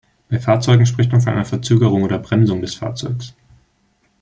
[0.29, 3.35] Bei Fahrzeugen spricht man von einer Verzögerung oder Bremsung des Fahrzeugs.